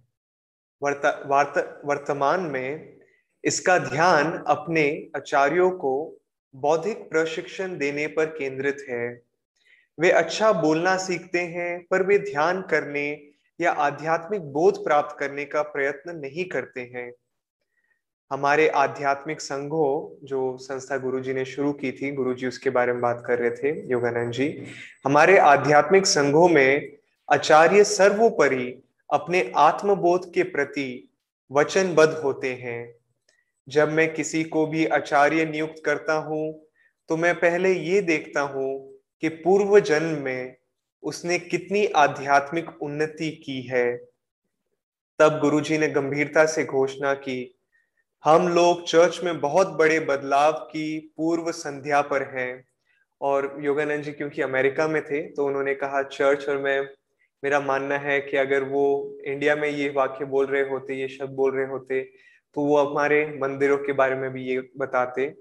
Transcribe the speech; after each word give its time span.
वर्त, 0.83 1.23
वार्त, 1.27 1.83
वर्तमान 1.85 2.41
में 2.41 3.01
इसका 3.45 3.79
ध्यान 3.79 4.33
अपने 4.33 5.11
आचार्यों 5.17 5.71
को 5.71 6.21
बौद्धिक 6.55 7.11
प्रशिक्षण 7.11 7.79
देने 7.79 8.07
पर 8.07 8.27
केंद्रित 8.27 8.87
है। 8.91 9.24
वे 9.99 10.11
अच्छा 10.11 10.53
बोलना 10.53 10.97
सीखते 10.97 11.39
हैं, 11.39 11.87
पर 11.91 12.03
वे 12.03 12.19
ध्यान 12.19 12.63
करने 12.63 13.11
या 13.61 13.73
आध्यात्मिक 13.73 14.53
बोध 14.53 14.85
प्राप्त 14.85 15.17
करने 15.19 15.45
का 15.45 15.63
प्रयत्न 15.63 16.17
नहीं 16.17 16.45
करते 16.45 16.81
हैं। 16.95 17.13
हमारे 18.31 18.69
आध्यात्मिक 18.69 19.41
संघों, 19.41 20.27
जो 20.27 20.57
संस्था 20.57 20.97
गुरुजी 20.99 21.33
ने 21.33 21.45
शुरू 21.45 21.73
की 21.73 21.93
थी, 21.93 22.11
गुरुजी 22.13 22.47
उसके 22.47 22.71
बारे 22.71 22.93
में 22.93 23.01
बात 23.01 23.23
कर 23.27 23.39
रहे 23.39 23.51
थे, 23.51 23.71
योगानंद 23.91 24.33
जी, 24.33 24.67
हमारे 25.05 25.39
आध्यात्मिक 25.39 26.07
संघों 26.07 26.49
में 26.49 26.93
आचार्य 27.29 27.85
सर्वोपरि 27.85 28.83
अपने 29.11 29.53
आत्मबोध 29.57 30.33
के 30.33 30.43
प्रति 30.43 31.11
वचनबद्ध 31.51 32.13
होते 32.15 32.53
हैं। 32.55 32.95
जब 33.69 33.93
मैं 33.93 34.13
किसी 34.15 34.43
को 34.45 34.67
भी 34.67 34.87
आचार्य 34.87 35.45
नियुक्त 35.45 35.83
करता 35.85 36.15
हूँ 36.15 36.67
तो 37.09 37.17
मैं 37.17 37.35
पहले 37.35 37.73
ये 37.73 38.01
देखता 38.01 38.41
हूँ 38.41 38.94
कि 39.21 39.29
पूर्व 39.29 39.79
जन्म 39.81 40.23
में 40.23 40.57
उसने 41.03 41.39
कितनी 41.39 41.87
आध्यात्मिक 41.87 42.83
उन्नति 42.83 43.31
की 43.47 43.61
है। 43.63 43.97
तब 45.19 45.39
गुरुजी 45.41 45.79
ने 45.79 45.89
गंभीरता 45.89 46.45
से 46.47 46.65
घोषणा 46.65 47.15
की, 47.15 47.59
हम 48.25 48.49
लोग 48.49 48.87
चर्च 48.87 49.21
में 49.25 49.41
बहुत 49.41 49.69
बड़े 49.69 50.01
बदलाव 50.01 50.53
की 50.53 51.15
पूर्व 51.17 51.53
संध्या 51.53 52.01
पर 52.03 52.23
हैं। 52.39 52.65
और 53.21 53.57
योगानंद 53.61 54.03
जी, 54.03 54.13
क्योंकि 54.13 54.43
अमेरिका 54.43 54.89
में 54.89 55.03
थे 55.05 55.23
तो 55.33 55.47
उन्होंने 55.47 55.75
कहा, 55.75 56.03
चर्च 56.03 56.49
और 56.49 56.59
मैं, 56.59 56.81
मेरा 57.43 57.61
मानना 57.61 57.99
है 57.99 58.21
कि 58.21 58.37
अगर 58.37 58.65
वो 58.65 59.19
इंडिया 59.27 59.57
में 59.57 59.69
ये 59.69 59.89
वाक्य 59.89 60.25
बोल 60.25 60.47
रहे 60.47 60.63
होते, 60.63 60.95
ये 60.95 61.09
शब्द 61.09 61.31
बोल 61.31 61.57
रहे 61.57 61.67
होते 61.67 62.03
तो 62.57 62.61
वो 62.61 62.79
हमारे 62.79 63.25
मंदिरों 63.43 63.77
के 63.79 63.93
बारे 63.93 64.15
में 64.15 64.31
भी 64.31 64.45
ये 64.45 64.61
बताते। 64.79 65.33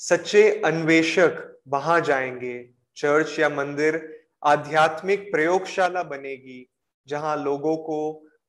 सच्चे 0.00 0.50
अन्वेषक 0.64 1.60
वहाँ 1.68 2.00
जाएँगे 2.00 2.73
चर्च 2.96 3.38
या 3.38 3.48
मंदिर 3.48 3.96
आध्यात्मिक 4.42 5.30
प्रयोगशाला 5.32 6.02
बनेगी, 6.02 6.66
जहाँ 7.08 7.36
लोगों 7.36 7.76
को 7.76 7.98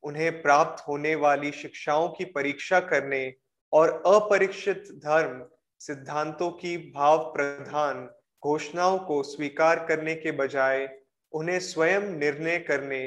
उन्हें 0.02 0.42
प्राप्त 0.42 0.82
होने 0.88 1.14
वाली 1.14 1.50
शिक्षाओं 1.52 2.08
की 2.08 2.24
परीक्षा 2.24 2.80
करने 2.80 3.32
और 3.72 3.90
अपरीक्षित 4.06 4.84
धर्म, 5.04 5.42
सिद्धांतों 5.80 6.50
की 6.50 6.76
भाव 6.92 7.18
प्रधान 7.32 8.08
घोषणाओं 8.42 8.98
को 8.98 9.22
स्वीकार 9.22 9.84
करने 9.88 10.14
के 10.14 10.32
बजाय 10.32 10.88
उन्हें 11.32 11.58
स्वयं 11.60 12.02
निर्णय 12.18 12.58
करने 12.58 13.00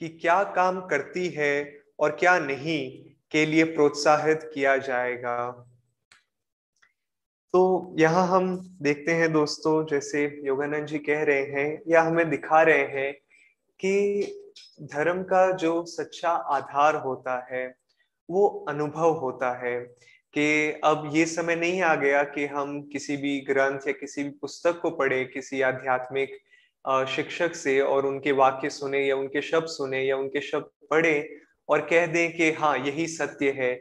कि 0.00 0.08
क्या 0.08 0.42
काम 0.54 0.80
करती 0.80 1.28
है 1.28 1.54
और 1.98 2.10
क्या 2.10 2.38
नहीं 2.38 2.80
के 3.30 3.44
लिए 3.46 3.64
प्रोत्साहित 3.64 4.50
किया 4.54 4.76
जाएगा। 4.76 5.36
तो 7.54 7.94
यहाँ 7.98 8.26
हम 8.28 8.46
देखते 8.82 9.12
हैं 9.12 9.30
दोस्तों, 9.32 9.86
जैसे 9.86 10.22
योगानंद 10.44 10.86
जी 10.86 10.98
कह 10.98 11.22
रहे 11.22 11.42
हैं 11.42 11.80
या 11.88 12.00
हमें 12.02 12.30
दिखा 12.30 12.62
रहे 12.62 12.86
हैं 12.94 13.12
कि 13.80 14.82
धर्म 14.82 15.22
का 15.22 15.50
जो 15.52 15.84
सच्चा 15.84 16.30
आधार 16.30 16.96
होता 16.96 17.36
है, 17.52 17.66
वो 18.28 18.46
अनुभव 18.68 19.12
होता 19.12 19.52
है 19.58 19.78
कि 20.34 20.80
अब 20.84 21.10
ये 21.12 21.26
समय 21.26 21.56
नहीं 21.56 21.80
आ 21.82 21.94
गया 21.94 22.22
कि 22.24 22.46
हम 22.46 22.80
किसी 22.82 23.16
भी 23.16 23.38
ग्रंथ 23.40 23.86
या 23.86 23.92
किसी 23.92 24.22
भी 24.22 24.30
पुस्तक 24.30 24.80
को 24.82 24.90
पढ़े, 24.90 25.24
किसी 25.24 25.60
आध्यात्मिक 25.62 26.38
शिक्षक 27.08 27.54
से 27.54 27.80
और 27.80 28.06
उनके 28.06 28.32
वाक्य 28.32 28.70
सुने 28.70 29.06
या 29.06 29.16
उनके 29.16 29.42
शब्द 29.42 29.66
सुने 29.66 30.02
या 30.02 30.16
उनके 30.16 30.40
शब्द 30.40 30.88
पढ़े 30.90 31.28
और 31.68 31.80
कह 31.80 32.06
दें 32.06 32.36
कि 32.36 32.50
हाँ 32.52 32.76
यही 32.78 33.06
सत्य 33.06 33.50
है। 33.50 33.72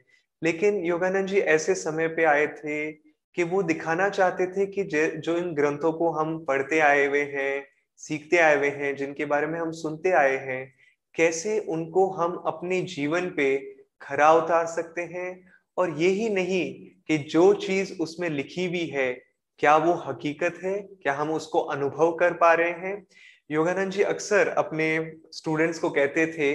लेकिन 0.41 0.83
योगानंद 0.85 1.27
जी 1.27 1.39
ऐसे 1.39 1.75
समय 1.75 2.07
पे 2.07 2.23
आए 2.25 2.47
थे 2.47 3.03
कि 3.35 3.43
वो 3.43 3.63
दिखाना 3.63 4.09
चाहते 4.09 4.47
थे 4.47 4.65
कि 4.65 4.83
जो 5.17 5.37
इन 5.37 5.53
ग्रंथों 5.53 5.93
को 5.93 6.11
हम 6.11 6.45
पढ़ते 6.45 6.79
आए 6.79 7.05
हुए 7.05 7.21
हैं, 7.21 7.67
सीखते 7.97 8.37
आए 8.37 8.57
हुए 8.57 8.69
हैं, 8.69 8.95
जिनके 8.95 9.25
बारे 9.25 9.47
में 9.47 9.59
हम 9.59 9.71
सुनते 9.71 10.11
आए 10.11 10.37
हैं, 10.37 10.73
कैसे 11.15 11.59
उनको 11.59 12.09
हम 12.09 12.33
अपने 12.35 12.81
जीवन 12.81 13.29
पे 13.29 13.75
खरा 14.01 14.33
उतार 14.33 14.65
सकते 14.65 15.01
हैं? 15.01 15.51
और 15.77 15.89
ये 15.99 16.07
ही 16.07 16.29
नहीं 16.29 16.73
कि 17.07 17.17
जो 17.17 17.53
चीज़ 17.53 17.93
उसमें 17.99 18.29
लिखी 18.29 18.65
हुई 18.65 18.85
है, 18.85 19.21
क्या 19.59 19.77
वो 19.77 19.93
हकीकत 19.93 20.59
है? 20.63 20.79
क्या 20.79 21.13
हम 21.13 21.31
उसको 21.31 21.59
अनुभव 21.59 22.15
कर 22.15 22.33
पा 22.33 22.53
रहे 22.53 22.71
हैं? 22.71 23.07
योगानंद 23.51 23.91
जी 23.91 24.03
अक्सर 24.03 24.47
अपने 24.47 25.13
स्टूडेंट्स 25.31 25.79
को 25.79 25.89
कहते 25.89 26.27
थे 26.27 26.53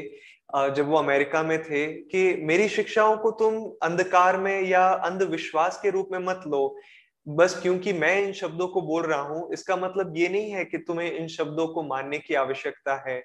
जब 0.51 0.89
वो 0.89 0.97
अमेरिका 0.97 1.43
में 1.43 1.63
थे 1.63 1.87
कि 2.03 2.35
मेरी 2.43 2.69
शिक्षाओं 2.69 3.17
को 3.17 3.31
तुम 3.31 3.57
अंधकार 3.83 4.37
में 4.37 4.63
या 4.63 4.87
अंधविश्वास 4.89 5.79
के 5.83 5.91
रूप 5.91 6.09
में 6.13 6.19
मत 6.19 6.43
लो। 6.47 6.77
बस 7.27 7.59
क्योंकि 7.63 7.93
मैं 7.93 8.17
इन 8.23 8.33
शब्दों 8.33 8.69
को 8.69 8.83
बोल 8.83 9.03
रहा 9.03 9.21
हूँ, 9.21 9.53
इसका 9.53 9.77
मतलब 9.77 10.17
ये 10.17 10.29
नहीं 10.29 10.51
है 10.51 10.65
कि 10.65 10.79
तुम्हें 10.79 11.11
इन 11.13 11.27
शब्दों 11.29 11.67
को 11.69 11.83
मानने 11.83 12.19
की 12.19 12.35
आवश्यकता 12.35 12.95
है, 13.09 13.19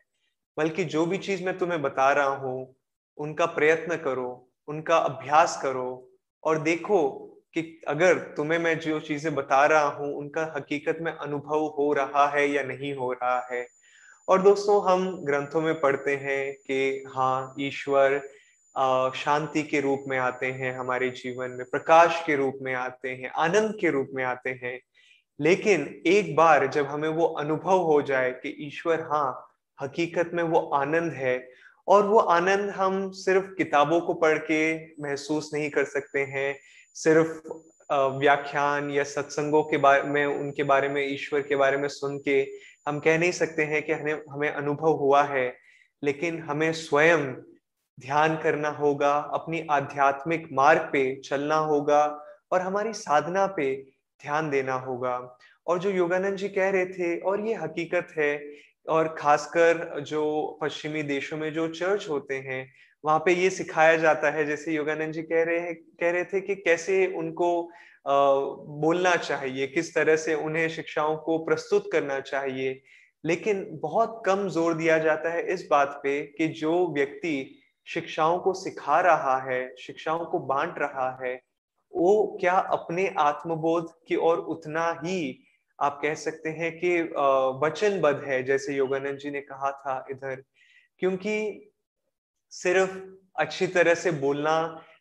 बल्कि 0.57 0.83
जो 0.85 1.05
भी 1.05 1.17
चीज़ 1.17 1.43
मैं 1.45 1.57
तुम्हें 1.57 1.81
बता 1.81 2.11
रहा 2.11 2.35
हूँ, 2.37 2.75
उनका 3.17 3.45
प्रयत्न 3.45 3.97
करो, 3.97 4.49
उनका 4.67 4.97
अभ्यास 4.97 5.59
करो 5.63 6.09
और 6.43 6.59
देखो 6.59 7.09
कि 7.53 7.61
अगर 7.87 8.19
तुम्हें 8.37 8.59
मैं 8.59 8.77
जो 8.79 8.99
चीज़ें 8.99 9.33
बता 9.35 9.65
रहा 9.65 9.87
हूँ, 9.87 10.13
उनका 10.15 10.43
हकीकत 10.57 10.97
में 11.01 11.11
अनुभव 11.11 11.65
हो 11.77 11.91
रहा 11.93 12.27
है 12.27 12.47
या 12.51 12.63
नहीं 12.63 12.93
हो 12.95 13.11
रहा 13.13 13.39
है। 13.51 13.65
और 14.27 14.41
दोस्तों, 14.41 14.83
हम 14.83 15.17
ग्रंथों 15.25 15.61
में 15.61 15.79
पढ़ते 15.79 16.15
हैं 16.15 16.53
कि 16.67 17.03
हाँ 17.07 17.55
ईश्वर 17.59 18.21
शांति 19.15 19.63
के 19.63 19.79
रूप 19.81 20.03
में 20.07 20.17
आते 20.17 20.45
हैं 20.51 20.73
हमारे 20.77 21.09
जीवन 21.09 21.51
में, 21.51 21.65
प्रकाश 21.71 22.21
के 22.25 22.35
रूप 22.35 22.59
में 22.61 22.73
आते 22.73 23.09
हैं, 23.09 23.29
आनंद 23.29 23.75
के 23.81 23.89
रूप 23.89 24.09
में 24.13 24.23
आते 24.23 24.49
हैं। 24.63 24.79
लेकिन 25.39 25.83
एक 26.07 26.35
बार 26.35 26.67
जब 26.67 26.85
हमें 26.85 27.09
वो 27.09 27.25
अनुभव 27.39 27.81
हो 27.81 28.01
जाए 28.01 28.31
कि 28.33 28.55
ईश्वर 28.67 29.01
हाँ 29.11 29.49
हकीकत 29.79 30.31
में 30.33 30.43
वो 30.43 30.59
आनंद 30.75 31.13
है, 31.13 31.37
और 31.87 32.05
वो 32.07 32.19
आनंद 32.19 32.69
हम 32.69 33.09
सिर्फ़ 33.11 33.45
किताबों 33.57 34.01
को 34.01 34.13
पढ़ 34.13 34.37
के 34.37 34.75
महसूस 35.03 35.51
नहीं 35.53 35.69
कर 35.69 35.83
सकते 35.85 36.19
हैं, 36.19 36.55
सिर्फ़ 36.95 37.47
व्याख्यान 37.91 38.89
या 38.91 39.03
सत्संगों 39.03 39.63
के 39.63 39.77
बारे 39.77 40.03
में, 40.03 40.25
उनके 40.25 40.63
बारे 40.63 40.89
में, 40.89 41.05
ईश्वर 41.07 41.41
के 41.41 41.55
बारे 41.55 41.77
में 41.77 41.87
सुन 41.89 42.17
के 42.17 42.43
हम 42.87 42.99
कह 42.99 43.17
नहीं 43.17 43.31
सकते 43.31 43.63
हैं 43.63 43.83
कि 43.83 43.93
हमें 43.93 44.21
हमें 44.29 44.49
अनुभव 44.49 44.91
हुआ 44.91 45.23
है, 45.23 45.57
लेकिन 46.03 46.39
हमें 46.39 46.73
स्वयं 46.73 47.33
ध्यान 47.99 48.37
करना 48.37 48.69
होगा, 48.69 49.17
अपनी 49.17 49.67
आध्यात्मिक 49.71 50.47
मार्ग 50.51 50.89
पे 50.93 51.21
चलना 51.21 51.55
होगा 51.55 52.25
और 52.51 52.61
हमारी 52.61 52.93
साधना 52.93 53.45
पे 53.47 53.75
ध्यान 54.21 54.49
देना 54.49 54.73
होगा। 54.73 55.37
और 55.67 55.79
जो 55.79 55.89
योगानंद 55.89 56.37
जी 56.37 56.49
कह 56.49 56.69
रहे 56.69 56.85
थे, 56.85 57.19
और 57.19 57.47
ये 57.47 57.53
हकीकत 57.53 58.07
है, 58.17 58.53
और 58.89 59.15
खासकर 59.17 59.99
जो 59.99 60.57
पश्चिमी 60.61 61.03
देशों 61.03 61.37
में 61.37 61.53
जो 61.53 61.67
चर्च 61.67 62.09
होते 62.09 62.35
हैं, 62.35 62.73
वहाँ 63.05 63.19
पे 63.19 63.33
ये 63.33 63.49
सिखाया 63.49 63.97
जाता 63.97 64.29
है, 64.29 64.45
जैसे 64.45 64.73
योगानंद 64.73 65.13
जी 65.13 65.21
कह 65.21 65.43
रहे 65.43 65.59
हैं, 65.59 65.75
कह 65.75 66.11
रहे 66.11 66.23
थे 66.23 66.41
कि 66.41 66.55
कैसे 66.55 67.07
उनको 67.07 67.69
बोलना 68.05 69.15
चाहिए, 69.15 69.67
किस 69.67 69.93
तरह 69.95 70.15
से 70.15 70.33
उन्हें 70.35 70.67
शिक्षाओं 70.69 71.15
को 71.17 71.37
प्रस्तुत 71.45 71.89
करना 71.91 72.19
चाहिए। 72.19 72.81
लेकिन 73.23 73.65
बहुत 73.81 74.21
कम 74.25 74.47
ज़ोर 74.49 74.73
दिया 74.73 74.97
जाता 74.97 75.29
है 75.29 75.43
इस 75.53 75.67
बात 75.71 75.99
पे 76.03 76.21
कि 76.37 76.47
जो 76.47 76.87
व्यक्ति 76.93 77.59
शिक्षाओं 77.87 78.37
को 78.39 78.53
सिखा 78.53 78.99
रहा 79.01 79.37
है, 79.41 79.75
शिक्षाओं 79.77 80.25
को 80.25 80.39
बांट 80.41 80.79
रहा 80.79 81.09
है, 81.23 81.35
वो 81.93 82.37
क्या 82.41 82.53
अपने 82.53 83.07
आत्मबोध 83.19 83.91
की 84.07 84.15
ओर 84.15 84.37
उतना 84.37 84.91
ही, 85.03 85.39
आप 85.79 85.99
कह 86.01 86.13
सकते 86.15 86.49
हैं 86.49 86.71
कि 86.77 87.01
वचनबद्ध 87.63 88.23
है, 88.23 88.43
जैसे 88.43 88.75
योगानंद 88.75 89.17
जी 89.17 89.31
ने 89.31 89.41
कहा 89.41 89.71
था 89.71 90.05
इधर। 90.11 90.43
क्योंकि 91.01 91.71
सिर्फ़ 92.51 92.97
अच्छी 93.35 93.67
तरह 93.67 93.95
से 93.95 94.11
बोलना 94.11 94.55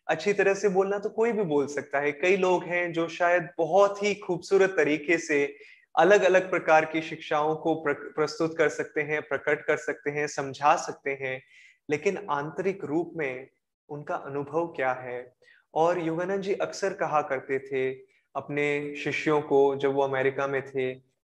अच्छी 0.07 0.33
तरह 0.33 0.53
से 0.53 0.69
बोलना 0.69 0.97
तो 0.99 1.09
कोई 1.09 1.31
भी 1.31 1.43
बोल 1.43 1.67
सकता 1.67 1.99
है। 1.99 2.11
कई 2.11 2.37
लोग 2.37 2.63
हैं 2.63 2.91
जो 2.93 3.07
शायद 3.07 3.49
बहुत 3.57 4.03
ही 4.03 4.13
खूबसूरत 4.15 4.69
तरीके 4.69 5.17
से 5.17 5.55
अलग 5.95 6.23
अलग 6.23 6.49
प्रकार 6.49 6.85
की 6.85 7.01
शिक्षाओं 7.01 7.55
को 7.55 7.75
प्रस्तुत 7.87 8.57
कर 8.57 8.69
सकते 8.69 9.01
हैं, 9.01 9.21
प्रकट 9.21 9.65
कर 9.65 9.77
सकते 9.77 10.11
हैं, 10.11 10.27
समझा 10.27 10.75
सकते 10.75 11.11
हैं, 11.21 11.41
लेकिन 11.89 12.17
आंतरिक 12.29 12.83
रूप 12.85 13.11
में 13.15 13.47
उनका 13.89 14.15
अनुभव 14.15 14.67
क्या 14.67 14.91
है? 14.91 15.33
और 15.73 15.99
योगानंद 15.99 16.41
जी 16.41 16.53
अक्सर 16.53 16.93
कहा 16.93 17.21
करते 17.21 17.59
थे 17.59 17.91
अपने 18.35 18.95
शिष्यों 18.95 19.41
को 19.41 19.75
जब 19.75 19.93
वो 19.93 20.01
अमेरिका 20.01 20.47
में 20.47 20.61
थे 20.67 20.93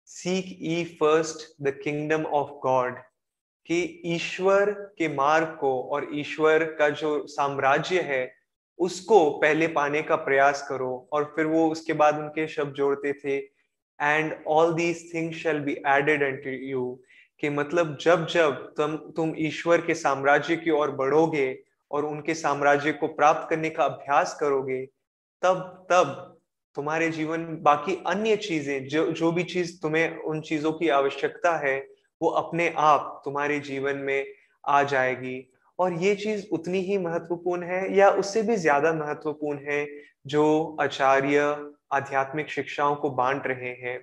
seek 0.05 0.57
ye 0.61 0.83
first 0.99 1.63
the 1.63 1.71
kingdom 1.83 2.25
of 2.25 2.49
God 2.63 2.97
कि 3.65 4.01
ईश्वर 4.05 4.71
के 4.71 5.07
मार्ग 5.07 5.57
को 5.59 5.81
और 5.83 6.09
ईश्वर 6.13 6.63
का 6.73 6.89
जो 6.89 7.27
साम्राज्य 7.27 8.01
है 8.01 8.42
उसको 8.79 9.29
पहले 9.39 9.67
पाने 9.67 10.01
का 10.01 10.15
प्रयास 10.15 10.65
करो 10.69 11.07
और 11.13 11.33
फिर 11.35 11.45
वो 11.45 11.67
उसके 11.71 11.93
बाद 11.93 12.19
उनके 12.19 12.47
शब्द 12.47 12.73
जोड़ते 12.73 13.13
थे। 13.13 13.37
And 13.99 14.33
all 14.47 14.73
these 14.73 15.13
things 15.13 15.37
shall 15.37 15.59
be 15.59 15.71
added 15.87 16.43
to 16.43 16.49
you 16.49 16.99
कि 17.43 17.49
मतलब 17.49 17.97
जब 18.01 18.25
जब 18.27 18.73
तुम 18.77 18.95
तुम 19.15 19.33
ईश्वर 19.37 19.81
के 19.81 19.93
साम्राज्य 19.93 20.55
की 20.55 20.71
ओर 20.71 20.91
बढ़ोगे 20.91 21.57
और 21.91 22.05
उनके 22.05 22.33
साम्राज्य 22.33 22.91
को 22.91 23.07
प्राप्त 23.07 23.49
करने 23.49 23.69
का 23.69 23.83
अभ्यास 23.83 24.37
करोगे, 24.39 24.85
तब 25.41 25.87
तब 25.91 26.29
तुम्हारे 26.77 27.09
जीवन 27.09 27.45
बाकी 27.61 27.95
अन्य 28.07 28.35
चीज़ें, 28.37 28.87
जो 28.87 29.11
जो 29.11 29.31
भी 29.31 29.43
चीज़ 29.43 29.79
तुम्हें 29.81 30.17
उन 30.17 30.41
चीज़ों 30.41 30.71
की 30.73 30.89
आवश्यकता 30.89 31.55
है, 31.57 31.77
वो 32.21 32.29
अपने 32.29 32.73
आप 32.77 33.21
तुम्हारे 33.25 33.59
जीवन 33.59 33.97
में 33.97 34.25
आ 34.63 34.81
जाएगी। 34.83 35.35
और 35.83 35.93
ये 36.03 36.15
चीज़ 36.15 36.45
उतनी 36.51 36.79
ही 36.81 36.97
महत्वपूर्ण 36.97 37.63
है 37.63 37.95
या 37.97 38.09
उससे 38.11 38.41
भी 38.41 38.55
ज़्यादा 38.57 38.93
महत्वपूर्ण 38.93 39.59
है 39.69 39.85
जो 40.27 40.43
आचार्य 40.81 41.55
आध्यात्मिक 41.93 42.49
शिक्षाओं 42.49 42.95
को 42.95 43.09
बांट 43.11 43.47
रहे 43.47 43.71
हैं। 43.81 43.99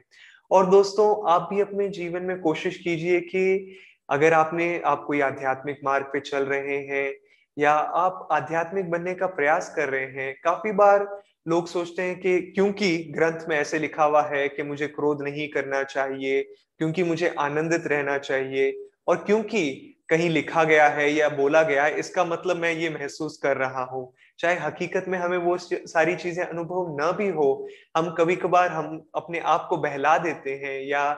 और 0.50 0.70
दोस्तों, 0.70 1.32
आप 1.32 1.48
भी 1.52 1.60
अपने 1.60 1.88
जीवन 1.90 2.22
में 2.22 2.40
कोशिश 2.40 2.76
कीजिए 2.78 3.20
कि 3.22 3.76
अगर 4.08 4.32
आपने, 4.32 4.80
आप 4.84 5.04
कोई 5.06 5.20
आध्यात्मिक 5.20 5.80
मार्ग 5.84 6.06
पे 6.12 6.20
चल 6.20 6.44
रहे 6.44 6.76
हैं 6.86 7.12
या 7.56 7.72
आप 7.72 8.28
आध्यात्मिक 8.32 8.90
बनने 8.90 9.14
का 9.14 9.26
प्रयास 9.28 9.72
कर 9.76 9.88
रहे 9.88 10.06
हैं, 10.06 10.34
काफ़ी 10.44 10.72
बार 10.72 11.06
लोग 11.48 11.68
सोचते 11.68 12.02
हैं 12.02 12.18
कि 12.20 12.38
क्योंकि 12.54 12.96
ग्रंथ 13.10 13.48
में 13.48 13.56
ऐसे 13.56 13.78
लिखा 13.78 14.04
हुआ 14.04 14.22
है 14.24 14.48
कि 14.48 14.62
मुझे 14.62 14.86
क्रोध 14.88 15.22
नहीं 15.22 15.48
करना 15.48 15.82
चाहिए, 15.84 16.42
क्योंकि 16.80 17.02
मुझे 17.04 17.34
आनंदित 17.38 17.86
रहना 17.86 18.18
चाहिए 18.20 18.72
और 19.08 19.16
क्योंकि 19.16 19.62
कहीं 20.10 20.28
लिखा 20.30 20.64
गया 20.64 20.88
है 20.88 21.10
या 21.10 21.28
बोला 21.30 21.62
गया 21.62 21.84
है, 21.84 21.98
इसका 21.98 22.24
मतलब 22.24 22.56
मैं 22.56 22.72
ये 22.72 22.88
महसूस 22.90 23.38
कर 23.42 23.56
रहा 23.56 23.82
हूँ। 23.84 24.12
चाहे 24.38 24.56
हकीकत 24.58 25.04
में 25.08 25.18
हमें 25.18 25.36
वो 25.38 25.56
सारी 25.58 26.14
चीज़ें 26.16 26.44
अनुभव 26.44 26.96
न 27.00 27.10
भी 27.18 27.28
हो, 27.28 27.68
हम 27.96 28.14
कभी 28.18 28.36
कभार 28.36 28.70
हम 28.70 29.02
अपने 29.14 29.38
आप 29.38 29.66
को 29.70 29.76
बहला 29.78 30.16
देते 30.18 30.54
हैं 30.56 30.80
या 30.82 31.10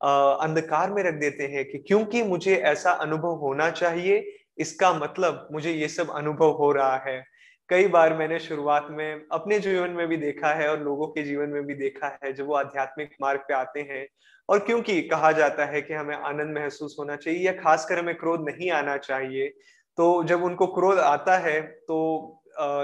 अंधकार 0.00 0.90
में 0.90 1.02
रख 1.02 1.14
देते 1.14 1.46
हैं 1.46 1.64
कि 1.64 1.78
क्योंकि 1.78 2.22
मुझे 2.22 2.54
ऐसा 2.56 2.90
अनुभव 2.92 3.34
होना 3.38 3.70
चाहिए, 3.70 4.24
इसका 4.58 4.92
मतलब 4.94 5.48
मुझे 5.52 5.72
ये 5.72 5.88
सब 5.88 6.10
अनुभव 6.10 6.50
हो 6.52 6.70
रहा 6.72 6.96
है। 7.06 7.18
कई 7.70 7.86
बार 7.88 8.14
मैंने 8.16 8.38
शुरुआत 8.38 8.86
में 8.90 9.22
अपने 9.32 9.58
जीवन 9.60 9.90
में 9.90 10.06
भी 10.08 10.16
देखा 10.16 10.52
है 10.54 10.68
और 10.68 10.82
लोगों 10.84 11.06
के 11.08 11.22
जीवन 11.22 11.48
में 11.48 11.62
भी 11.66 11.74
देखा 11.74 12.18
है 12.24 12.32
जब 12.32 12.46
वो 12.46 12.54
आध्यात्मिक 12.54 13.14
मार्ग 13.22 13.40
पे 13.40 13.54
आते 13.54 13.80
हैं। 13.90 14.06
और 14.48 14.58
क्योंकि 14.58 15.00
कहा 15.02 15.30
जाता 15.32 15.64
है 15.64 15.82
कि 15.82 15.94
हमें 15.94 16.14
आनंद 16.16 16.56
महसूस 16.58 16.96
होना 16.98 17.16
चाहिए 17.16 17.40
या 17.40 17.52
खासकर 17.52 17.98
हमें 17.98 18.14
क्रोध 18.14 18.48
नहीं 18.48 18.70
आना 18.70 18.96
चाहिए 18.98 19.48
तो 19.98 20.24
जब 20.24 20.42
उनको 20.44 20.66
क्रोध 20.74 20.98
आता 20.98 21.36
है 21.38 21.60
तो 21.60 21.98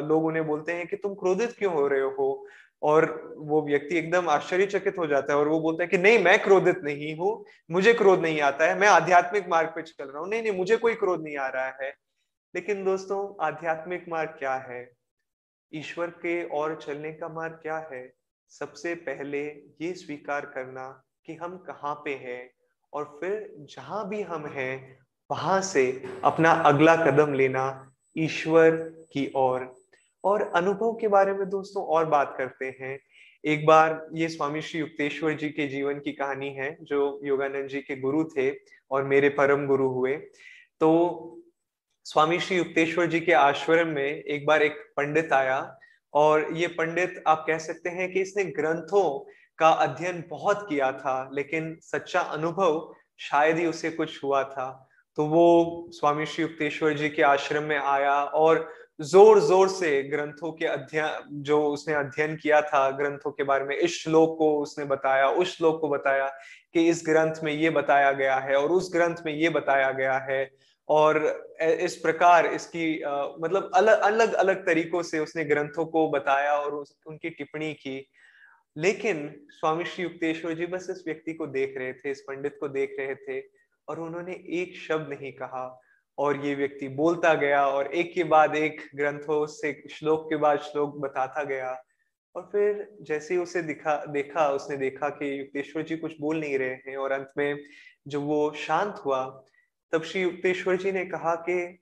लोग 0.04 0.24
उन्हें 0.24 0.46
बोलते 0.46 0.72
हैं 0.72 0.86
कि 0.86 0.96
तुम 0.96 1.14
क्रोधित 1.14 1.54
क्यों 1.58 1.72
हो 1.74 1.86
रहे 1.88 2.00
हो? 2.00 2.46
और 2.82 3.04
वो 3.38 3.60
व्यक्ति 3.62 3.96
एकदम 3.98 4.28
आश्चर्यचकित 4.28 4.98
हो 4.98 5.06
जाता 5.06 5.32
है 5.32 5.38
और 5.38 5.48
वो 5.48 5.60
बोलता 5.60 5.82
है 5.82 5.88
कि 5.88 5.98
नहीं, 5.98 6.18
मैं 6.18 6.38
क्रोधित 6.42 6.80
नहीं 6.84 7.14
हूँ, 7.16 7.44
मुझे 7.70 7.92
क्रोध 7.94 8.20
नहीं 8.22 8.40
आता 8.40 8.66
है, 8.66 8.78
मैं 8.78 8.88
आध्यात्मिक 8.88 9.48
मार्ग 9.48 9.68
पे 9.68 9.82
चल 9.82 10.04
रहा 10.04 10.20
हूँ। 10.20 10.28
नहीं 10.28 10.42
नहीं, 10.42 10.52
मुझे 10.52 10.76
कोई 10.76 10.94
क्रोध 10.94 11.22
नहीं 11.24 11.36
आ 11.36 11.48
रहा 11.48 11.66
है। 11.82 11.92
लेकिन 12.56 12.85
दोस्तों 12.85 13.44
आध्यात्मिक 13.44 14.05
मार्ग 14.08 14.31
क्या 14.31 14.55
है? 14.55 14.91
ईश्वर 15.75 16.06
के 16.06 16.44
और 16.44 16.81
चलने 16.87 17.12
का 17.12 17.29
मार्ग 17.29 17.55
क्या 17.55 17.79
है? 17.79 18.14
सबसे 18.49 18.94
पहले 18.94 19.47
ये 19.81 19.93
स्वीकार 19.93 20.47
करना 20.47 21.05
कि 21.26 21.35
हम 21.35 21.56
कहाँ 21.56 21.94
पे 21.94 22.14
हैं 22.14 22.50
और 22.93 23.19
फिर 23.20 23.55
जहाँ 23.58 24.08
भी 24.08 24.23
हम 24.23 24.47
हैं 24.47 24.99
वहाँ 25.31 25.61
से 25.61 26.05
अपना 26.25 26.50
अगला 26.50 26.97
कदम 26.97 27.32
लेना 27.32 27.93
ईश्वर 28.19 28.70
की 29.12 29.32
ओर। 29.37 29.61
और, 29.61 29.76
और 30.25 30.43
अनुभव 30.43 30.93
के 30.93 31.08
बारे 31.08 31.32
में 31.32 31.49
दोस्तों 31.49 31.85
और 31.85 32.05
बात 32.05 32.35
करते 32.38 32.76
हैं। 32.81 33.00
एक 33.44 33.67
बार 33.67 34.08
ये 34.12 34.29
स्वामी 34.29 34.61
श्री 34.61 34.81
युक्तेश्वर 34.81 35.32
जी 35.32 35.49
के 35.49 35.69
जीवन 35.69 36.00
की 36.00 36.12
कहानी 36.12 36.50
है 36.50 36.79
जो 36.82 37.20
योगानंद 37.25 37.69
जी 37.69 37.81
के 37.81 37.97
गुरु 37.97 38.25
थे 38.25 38.55
और 38.91 39.05
मेरे 39.05 39.29
परम 39.29 39.67
गुरु 39.67 39.88
हुए। 39.88 40.17
तो 40.81 41.35
स्वामी 42.06 42.38
श्री 42.41 42.56
युक्तेश्वर 42.56 43.06
जी 43.06 43.19
के 43.20 43.32
आश्रम 43.32 43.88
में 43.88 44.05
एक 44.05 44.44
बार 44.47 44.62
एक 44.62 44.75
पंडित 44.97 45.32
आया 45.32 45.56
और 46.14 46.47
ये 46.56 46.67
पंडित, 46.69 47.23
आप 47.26 47.43
कह 47.47 47.58
सकते 47.58 47.91
हैं 47.91 48.11
कि 48.12 48.20
इसने 48.20 48.44
ग्रंथों 48.50 49.08
का 49.58 49.69
अध्ययन 49.69 50.23
बहुत 50.31 50.64
किया 50.69 50.91
था, 50.93 51.31
लेकिन 51.32 51.76
सच्चा 51.82 52.20
अनुभव 52.20 52.94
शायद 53.20 53.58
ही 53.58 53.67
उसे 53.67 53.91
कुछ 53.91 54.23
हुआ 54.25 54.43
था। 54.44 54.69
तो 55.19 55.26
वो 55.26 55.88
स्वामी 55.93 56.26
श्री 56.26 56.43
युक्तेश्वर 56.43 56.93
जी 56.93 57.08
के 57.08 57.23
आश्रम 57.23 57.64
में 57.64 57.79
आया 57.79 58.14
और 58.14 58.69
ज़ोर 59.03 59.41
ज़ोर 59.41 59.69
से 59.69 60.03
ग्रंथों 60.05 60.53
के 60.53 60.67
अध्ययन, 60.67 61.43
जो 61.43 61.62
उसने 61.62 61.94
अध्ययन 61.94 62.37
किया 62.37 62.61
था, 62.62 62.91
ग्रंथों 62.93 63.31
के 63.31 63.43
बारे 63.43 63.64
में 63.64 63.76
इस 63.76 64.03
श्लोक 64.03 64.38
को 64.38 64.53
उसने 64.58 64.85
बताया, 64.85 65.29
उस 65.29 65.56
श्लोक 65.56 65.81
को 65.81 65.88
बताया 65.88 66.29
कि 66.75 66.88
इस 66.88 67.03
ग्रंथ 67.06 67.43
में 67.44 67.53
ये 67.53 67.70
बताया 67.73 68.12
गया 68.12 68.37
है 68.38 68.56
और 68.56 68.70
उस 68.70 68.93
ग्रंथ 68.93 69.26
में 69.26 69.32
ये 69.35 69.49
बताया 69.50 69.91
गया 69.93 70.19
है। 70.31 70.44
और 70.88 71.16
इस 71.60 71.96
प्रकार 71.96 72.46
इसकी 72.46 73.00
आ, 73.02 73.22
मतलब 73.40 73.70
अलग 73.74 74.00
अलग 74.00 74.32
अलग 74.32 74.66
तरीकों 74.66 75.02
से 75.02 75.18
उसने 75.18 75.44
ग्रंथों 75.44 75.86
को 75.86 76.08
बताया 76.10 76.52
और 76.52 76.74
उस, 76.74 76.96
उनकी 77.06 77.30
टिप्पणी 77.30 77.72
की। 77.74 78.10
लेकिन 78.76 79.46
स्वामी 79.50 79.84
श्री 79.84 80.04
युक्तेश्वर 80.04 80.54
जी 80.54 80.66
बस 80.66 80.86
इस 80.90 81.02
व्यक्ति 81.06 81.34
को 81.34 81.46
देख 81.46 81.74
रहे 81.78 81.92
थे 81.92 82.10
इस 82.10 82.20
पंडित 82.20 82.56
को 82.60 82.68
देख 82.68 82.96
रहे 82.98 83.14
थे 83.14 83.40
और 83.88 84.00
उन्होंने 84.00 84.32
एक 84.32 84.76
शब्द 84.76 85.08
नहीं 85.12 85.32
कहा 85.32 85.81
और 86.19 86.44
ये 86.46 86.55
व्यक्ति 86.55 86.88
बोलता 86.88 87.34
गया 87.34 87.66
और 87.66 87.86
एक 87.86 88.14
के 88.14 88.24
बाद 88.24 88.56
एक 88.56 88.81
ग्रंथों 88.96 89.46
से 89.46 89.72
श्लोक 89.90 90.28
के 90.31 90.36
बाद 90.36 90.58
श्लोक 90.58 90.96
बताता 90.96 91.44
गया। 91.44 91.82
और 92.34 92.48
फिर 92.52 92.88
जैसे 93.02 93.34
ही 93.34 93.40
उसे 93.40 93.62
दिखा 93.62 94.05
देखा 94.06 94.48
उसने 94.50 94.76
देखा 94.76 95.08
कि 95.08 95.40
युक्तेश्वर 95.40 95.82
जी 95.82 95.96
कुछ 95.96 96.20
बोल 96.20 96.40
नहीं 96.40 96.58
रहे 96.58 96.69
हैं 96.69 96.96
और 96.96 97.12
अंत 97.12 97.32
में 97.38 97.58
जब 98.08 98.20
वो 98.20 98.52
शांत 98.56 99.02
हुआ 99.05 99.44
तब 99.93 100.02
श्री 100.02 100.22
युक्तेश्वर 100.22 100.76
जी 100.76 100.93
ने 100.93 101.05
कहा 101.05 101.34
कि 101.34 101.78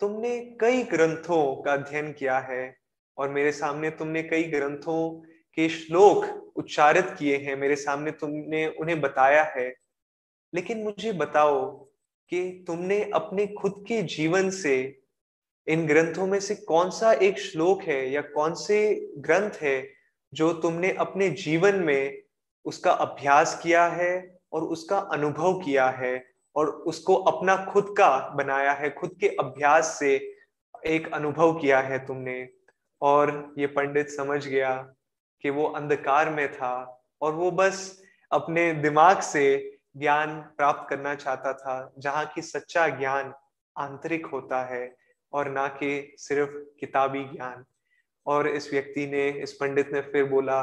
तुमने 0.00 0.40
कई 0.60 0.82
ग्रंथों 0.82 1.62
का 1.62 1.72
अध्ययन 1.72 2.12
किया 2.12 2.38
है 2.38 2.76
और 3.18 3.28
मेरे 3.28 3.52
सामने 3.52 3.90
तुमने 3.90 4.22
कई 4.22 4.42
ग्रंथों 4.42 5.20
के 5.54 5.68
श्लोक 5.68 6.52
उच्चारित 6.56 7.06
किए 7.18 7.36
हैं, 7.36 7.56
मेरे 7.56 7.76
सामने 7.76 8.10
तुमने 8.10 8.66
उन्हें 8.66 9.00
बताया 9.00 9.42
है। 9.42 9.74
लेकिन 10.54 10.82
मुझे 10.82 11.12
बताओ 11.12 11.74
कि 12.28 12.64
तुमने 12.66 13.10
अपने 13.14 13.46
खुद 13.46 13.84
के 13.88 14.02
जीवन 14.02 14.50
से 14.50 15.00
इन 15.66 15.86
ग्रंथों 15.86 16.26
में 16.26 16.40
से 16.40 16.54
कौन 16.54 16.90
सा 16.90 17.12
एक 17.12 17.38
श्लोक 17.38 17.82
है 17.82 18.10
या 18.10 18.20
कौन 18.20 18.54
से 18.54 19.08
ग्रंथ 19.18 19.50
है 19.50 19.92
जो 20.34 20.52
तुमने 20.52 20.92
अपने 20.92 21.30
जीवन 21.30 21.74
में 21.74 22.22
उसका 22.64 22.92
अभ्यास 22.92 23.60
किया 23.62 23.86
है 23.86 24.38
और 24.52 24.62
उसका 24.62 24.98
अनुभव 24.98 25.60
किया 25.60 25.88
है? 25.88 26.35
और 26.56 26.66
उसको 26.66 27.14
अपना 27.14 27.56
खुद 27.56 27.94
का 27.98 28.28
बनाया 28.28 28.72
है, 28.72 28.90
खुद 28.90 29.16
के 29.20 29.28
अभ्यास 29.28 29.96
से 29.98 30.38
एक 30.86 31.14
अनुभव 31.14 31.54
किया 31.54 31.80
है 31.80 32.06
तुमने। 32.06 32.48
और 33.02 33.54
ये 33.58 33.66
पंडित 33.66 34.08
समझ 34.08 34.46
गया 34.46 34.94
कि 35.42 35.50
वो 35.50 35.64
अंधकार 35.64 36.30
में 36.30 36.52
था 36.52 37.04
और 37.20 37.32
वो 37.32 37.50
बस 37.50 38.02
अपने 38.32 38.72
दिमाग 38.72 39.20
से 39.20 39.76
ज्ञान 39.96 40.40
प्राप्त 40.40 40.90
करना 40.90 41.14
चाहता 41.14 41.52
था, 41.52 41.92
जहाँ 41.98 42.32
की 42.34 42.42
सच्चा 42.42 42.88
ज्ञान 42.88 43.34
आंतरिक 43.78 44.26
होता 44.26 44.64
है 44.64 44.96
और 45.32 45.48
ना 45.48 45.68
कि 45.68 46.14
सिर्फ़ 46.18 46.50
किताबी 46.50 47.24
ज्ञान। 47.24 47.64
और 48.26 48.48
इस 48.48 48.72
व्यक्ति 48.72 49.06
ने, 49.06 49.28
इस 49.28 49.52
पंडित 49.52 49.92
ने 49.92 50.00
फिर 50.00 50.24
बोला 50.24 50.62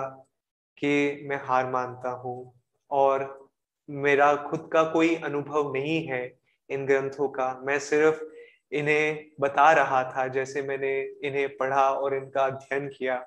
कि 0.77 1.25
मैं 1.29 1.41
हार 1.43 1.69
मानता 1.69 2.09
हूँ 2.09 2.53
और 2.91 3.42
मेरा 3.89 4.35
खुद 4.35 4.69
का 4.73 4.83
कोई 4.83 5.15
अनुभव 5.15 5.73
नहीं 5.73 6.07
है 6.07 6.37
इन 6.69 6.85
ग्रंथों 6.85 7.27
का। 7.29 7.61
मैं 7.63 7.79
सिर्फ़ 7.79 8.23
इन्हें 8.71 9.25
बता 9.39 9.71
रहा 9.71 10.03
था, 10.03 10.27
जैसे 10.27 10.61
मैंने 10.61 11.01
इन्हें 11.23 11.57
पढ़ा 11.57 11.89
और 11.89 12.15
इनका 12.15 12.45
अध्ययन 12.45 12.87
किया। 12.87 13.25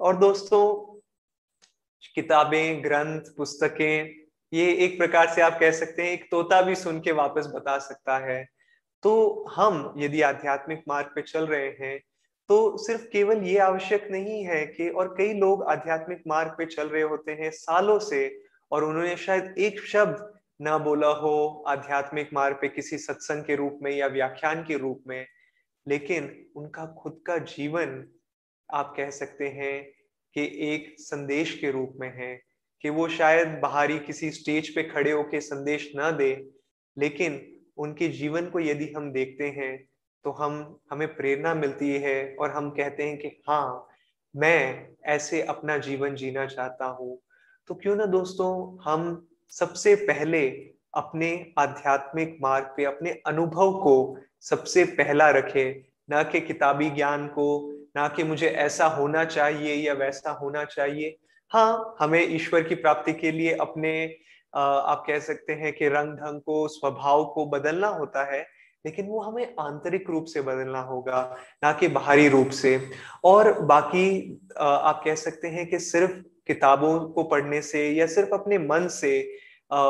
और 0.00 0.16
दोस्तों, 0.16 1.00
किताबें, 2.14 2.84
ग्रंथ, 2.84 3.20
पुस्तकें, 3.36 4.14
ये 4.52 4.72
एक 4.74 4.98
प्रकार 4.98 5.28
से 5.28 5.40
आप 5.40 5.58
कह 5.60 5.70
सकते 5.70 6.02
हैं, 6.02 6.10
एक 6.10 6.30
तोता 6.30 6.62
भी 6.62 6.74
सुन 6.74 7.00
के 7.00 7.12
वापस 7.12 7.46
बता 7.46 7.78
सकता 7.78 8.18
है। 8.18 8.48
तो 9.02 9.44
हम 9.50 9.94
यदि 9.98 10.22
आध्यात्मिक 10.22 10.82
मार्ग 10.88 11.06
पे 11.14 11.22
चल 11.22 11.46
रहे 11.46 11.68
हैं 11.68 11.98
तो 12.48 12.76
सिर्फ़ 12.76 13.02
केवल 13.02 13.42
ये 13.42 13.58
आवश्यक 13.58 14.08
नहीं 14.10 14.44
है 14.44 14.66
कि, 14.66 14.88
और 14.88 15.14
कई 15.18 15.32
लोग 15.32 15.62
आध्यात्मिक 15.64 16.22
मार्ग 16.26 16.54
पे 16.58 16.66
चल 16.66 16.88
रहे 16.88 17.02
होते 17.02 17.32
हैं 17.32 17.50
सालों 17.50 17.98
से 17.98 18.42
और 18.72 18.84
उन्होंने 18.84 19.16
शायद 19.16 19.54
एक 19.58 19.80
शब्द 19.86 20.26
ना 20.60 20.76
बोला 20.78 21.08
हो 21.08 21.64
आध्यात्मिक 21.68 22.28
मार्ग 22.32 22.56
पे 22.56 22.68
किसी 22.68 22.98
सत्संग 22.98 23.44
के 23.44 23.56
रूप 23.56 23.78
में 23.82 23.90
या 23.92 24.06
व्याख्यान 24.06 24.62
के 24.64 24.76
रूप 24.78 25.02
में, 25.08 25.26
लेकिन 25.86 26.30
उनका 26.56 26.86
खुद 26.98 27.20
का 27.26 27.38
जीवन, 27.38 28.04
आप 28.68 28.92
कह 28.96 29.10
सकते 29.10 29.48
हैं 29.48 29.82
कि 30.36 30.42
एक 30.72 30.94
संदेश 30.98 31.58
के 31.58 31.70
रूप 31.70 31.94
में 32.00 32.12
है, 32.16 32.34
कि 32.84 32.90
वो 32.90 33.08
शायद 33.08 33.58
बाहरी 33.62 33.98
किसी 33.98 34.30
स्टेज 34.30 34.74
पे 34.74 34.82
खड़े 34.82 35.10
होके 35.12 35.40
संदेश 35.40 35.90
ना 35.96 36.10
दे, 36.10 36.32
लेकिन 36.96 37.40
उनके 37.76 38.08
जीवन 38.08 38.50
को 38.50 38.60
यदि 38.60 38.92
हम 38.96 39.10
देखते 39.12 39.48
हैं 39.48 39.76
तो 40.24 40.30
हम, 40.30 40.80
हमें 40.90 41.16
प्रेरणा 41.16 41.54
मिलती 41.54 41.90
है 41.92 42.36
और 42.40 42.50
हम 42.50 42.70
कहते 42.70 43.02
हैं 43.02 43.16
कि 43.18 43.28
हाँ 43.48 43.88
मैं 44.34 44.88
ऐसे 45.06 45.42
अपना 45.42 45.76
जीवन 45.78 46.14
जीना 46.14 46.46
चाहता 46.46 46.86
हूँ। 46.86 47.18
तो 47.70 47.74
क्यों 47.74 47.94
ना 47.96 48.04
दोस्तों 48.04 48.78
हम 48.84 49.02
सबसे 49.52 49.94
पहले 49.96 50.48
अपने 50.94 51.28
आध्यात्मिक 51.58 52.36
मार्ग 52.42 52.64
पे, 52.76 52.84
अपने 52.84 53.10
अनुभव 53.26 53.72
को 53.82 54.16
सबसे 54.40 54.84
पहला 54.84 55.28
रखें। 55.30 55.82
ना 56.10 56.22
कि 56.22 56.40
किताबी 56.40 56.88
ज्ञान 56.90 57.26
को, 57.26 57.46
ना 57.96 58.08
कि 58.08 58.24
मुझे 58.24 58.48
ऐसा 58.48 58.86
होना 58.86 59.24
चाहिए 59.24 59.74
या 59.74 59.92
वैसा 59.94 60.30
होना 60.30 60.64
चाहिए। 60.64 61.16
हाँ 61.52 61.96
हमें 62.00 62.34
ईश्वर 62.34 62.62
की 62.62 62.74
प्राप्ति 62.74 63.12
के 63.12 63.30
लिए 63.32 63.54
अपने 63.56 63.92
आप 64.54 65.04
कह 65.06 65.18
सकते 65.18 65.52
हैं 65.52 65.72
कि 65.72 65.88
रंग 65.88 66.14
ढंग 66.14 66.40
को, 66.40 66.66
स्वभाव 66.68 67.24
को 67.24 67.46
बदलना 67.46 67.88
होता 67.88 68.24
है, 68.32 68.46
लेकिन 68.86 69.06
वो 69.06 69.20
हमें 69.20 69.54
आंतरिक 69.60 70.10
रूप 70.10 70.24
से 70.24 70.42
बदलना 70.42 70.80
होगा, 70.80 71.36
ना 71.64 71.72
कि 71.72 71.88
बाहरी 71.88 72.28
रूप 72.28 72.48
से। 72.48 72.90
और 73.24 73.52
बाकी 73.62 74.40
आप 74.58 75.02
कह 75.04 75.14
सकते 75.14 75.48
हैं 75.48 75.66
कि 75.70 75.78
सिर्फ़ 75.78 76.20
किताबों 76.50 76.98
को 77.08 77.22
पढ़ने 77.22 77.62
से 77.62 77.88
या 77.90 78.06
सिर्फ़ 78.06 78.34
अपने 78.34 78.58
मन 78.58 78.88
से 78.88 79.12
आ, 79.70 79.80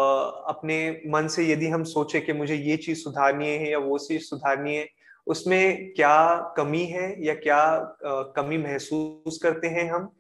अपने 0.53 0.77
मन 1.07 1.29
से 1.29 1.47
यदि 1.53 1.69
हम 1.69 1.85
सोचे 1.85 2.21
कि 2.21 2.33
मुझे 2.33 2.55
ये 2.55 2.77
चीज़ 2.77 2.99
सुधारनी 2.99 3.49
है 3.49 3.71
या 3.71 3.79
वो 3.79 3.99
चीज़ 3.99 4.23
सुधारनी 4.23 4.77
है 4.77 4.89
उसमें 5.27 5.93
क्या 5.93 6.15
कमी 6.57 6.85
है 6.87 7.27
या 7.27 7.35
क्या 7.35 7.57
आ, 7.57 8.23
कमी 8.37 8.59
महसूस 8.59 9.39
करते 9.43 9.69
हैं 9.69 9.91
हम? 9.91 10.11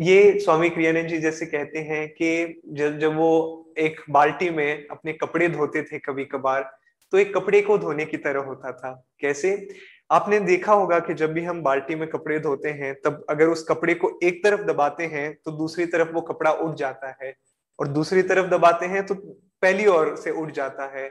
ये 0.00 0.38
स्वामी 0.40 0.68
क्रियानंद 0.70 1.08
जी 1.08 1.18
जैसे 1.18 1.46
कहते 1.46 1.78
हैं 1.78 2.08
कि 2.08 2.60
जब 2.68 2.98
जब 2.98 3.16
वो 3.16 3.30
एक 3.78 4.00
बाल्टी 4.10 4.50
में 4.50 4.86
अपने 4.90 5.12
कपड़े 5.12 5.48
धोते 5.48 5.82
थे 5.82 5.98
कभी 5.98 6.24
कभार 6.24 6.70
तो 7.12 7.18
एक 7.18 7.34
कपड़े 7.34 7.60
को 7.62 7.78
धोने 7.78 8.04
की 8.04 8.16
तरह 8.16 8.40
होता 8.40 8.72
था। 8.72 8.92
कैसे? 9.20 9.68
आपने 10.12 10.38
देखा 10.40 10.72
होगा 10.72 10.98
कि 11.00 11.14
जब 11.14 11.32
भी 11.32 11.44
हम 11.44 11.62
बाल्टी 11.62 11.94
में 11.94 12.08
कपड़े 12.08 12.38
धोते 12.38 12.68
हैं, 12.70 12.94
तब 12.94 13.24
अगर 13.30 13.48
उस 13.48 13.64
कपड़े 13.68 13.94
को 13.94 14.18
एक 14.22 14.42
तरफ़ 14.44 14.60
दबाते 14.62 15.04
हैं 15.06 15.32
तो 15.44 15.50
दूसरी 15.52 15.86
तरफ़ 15.86 16.12
वो 16.12 16.20
कपड़ा 16.22 16.50
उठ 16.52 16.74
जाता 16.76 17.16
है। 17.22 17.34
और 17.78 17.88
दूसरी 17.88 18.22
तरफ़ 18.22 18.46
दबाते 18.50 18.86
हैं 18.86 19.04
तो 19.06 19.14
पहली 19.14 19.86
ओर 19.86 20.14
से 20.16 20.30
उठ 20.32 20.50
जाता 20.52 20.90
है। 20.96 21.10